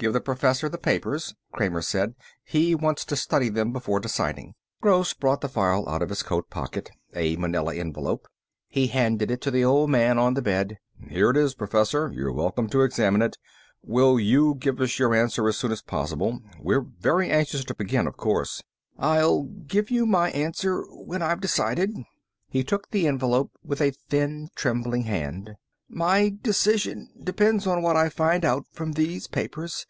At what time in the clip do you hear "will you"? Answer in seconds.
13.82-14.54